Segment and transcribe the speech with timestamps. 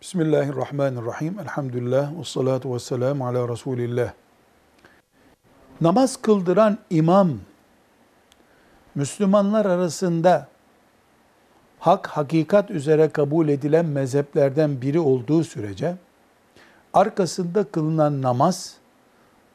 [0.00, 1.38] Bismillahirrahmanirrahim.
[1.38, 2.18] Elhamdülillah.
[2.18, 4.12] Ve salatu ve selamu ala Resulillah.
[5.80, 7.32] Namaz kıldıran imam,
[8.94, 10.48] Müslümanlar arasında
[11.78, 15.96] hak, hakikat üzere kabul edilen mezheplerden biri olduğu sürece,
[16.94, 18.76] arkasında kılınan namaz,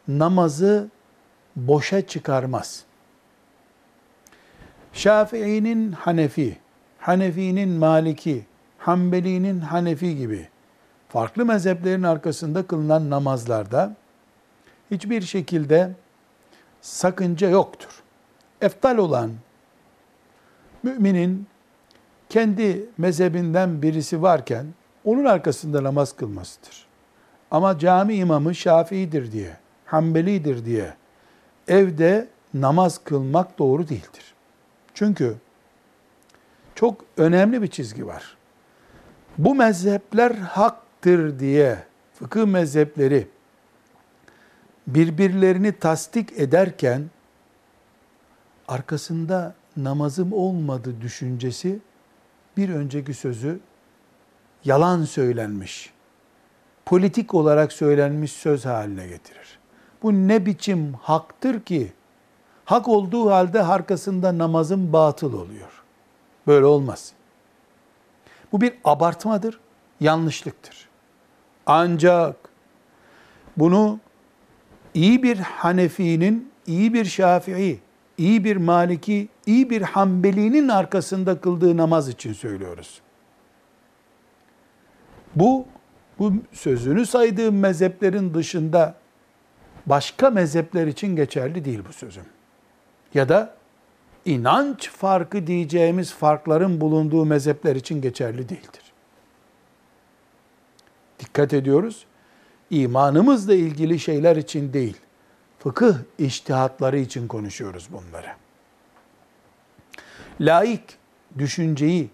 [0.08, 0.90] namazı
[1.56, 2.84] boşa çıkarmaz.
[4.94, 6.58] Şafii'nin Hanefi,
[7.00, 8.46] Hanefi'nin Maliki,
[8.86, 10.48] Hanbeli'nin Hanefi gibi
[11.10, 13.96] farklı mezheplerin arkasında kılınan namazlarda
[14.92, 15.92] hiçbir şekilde
[16.82, 18.04] sakınca yoktur.
[18.62, 19.32] Eftal olan
[20.84, 21.48] müminin
[22.30, 24.66] kendi mezhebinden birisi varken
[25.04, 26.86] onun arkasında namaz kılmasıdır.
[27.52, 30.94] Ama cami imamı Şafii'dir diye, Hanbeli'dir diye
[31.68, 34.34] evde namaz kılmak doğru değildir.
[34.94, 35.36] Çünkü
[36.76, 38.38] çok önemli bir çizgi var.
[39.38, 43.28] Bu mezhepler haktır diye fıkıh mezhepleri
[44.88, 47.10] birbirlerini tasdik ederken
[48.68, 51.80] arkasında namazım olmadı düşüncesi
[52.58, 53.60] bir önceki sözü
[54.66, 55.94] yalan söylenmiş,
[56.86, 59.60] politik olarak söylenmiş söz haline getirir.
[60.04, 61.94] Bu ne biçim haktır ki
[62.66, 65.84] hak olduğu halde arkasında namazın batıl oluyor.
[66.48, 67.14] Böyle olmaz.
[68.52, 69.60] Bu bir abartmadır,
[70.00, 70.90] yanlışlıktır.
[71.66, 72.36] Ancak
[73.58, 74.00] bunu
[74.94, 77.80] iyi bir Hanefi'nin, iyi bir Şafii,
[78.18, 83.02] iyi bir Maliki, iyi bir Hanbeli'nin arkasında kıldığı namaz için söylüyoruz.
[85.36, 85.66] Bu,
[86.20, 88.96] bu sözünü saydığım mezheplerin dışında
[89.86, 92.26] başka mezhepler için geçerli değil bu sözüm.
[93.14, 93.54] Ya da
[94.26, 98.94] inanç farkı diyeceğimiz farkların bulunduğu mezhepler için geçerli değildir.
[101.20, 102.06] Dikkat ediyoruz.
[102.70, 104.98] İmanımızla ilgili şeyler için değil,
[105.60, 108.28] fıkıh iştihatları için konuşuyoruz bunları.
[110.42, 110.84] Laik
[111.38, 112.10] düşünceyi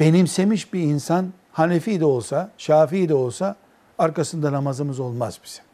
[0.00, 3.56] benimsemiş bir insan Hanefi de olsa, Şafii de olsa
[3.98, 5.64] arkasında namazımız olmaz bizim.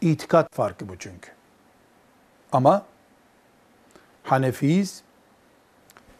[0.00, 1.30] İtikat farkı bu çünkü.
[2.52, 2.86] Ama
[4.24, 5.02] Hanefiyiz,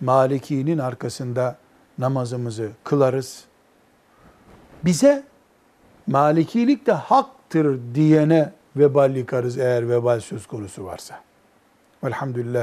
[0.00, 1.56] Maliki'nin arkasında
[1.98, 3.44] namazımızı kılarız.
[4.84, 5.24] Bize
[6.06, 11.20] Malikilik de haktır diyene vebal yıkarız eğer vebal söz konusu varsa.
[12.04, 12.52] Velhamdülillah.